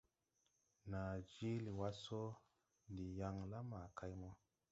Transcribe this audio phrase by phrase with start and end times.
[0.89, 2.21] Naa jiili wá sɔ
[2.91, 4.29] ndi yaŋ la ma kay mo.